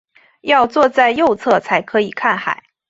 [0.41, 2.63] 要坐在右侧才可以看海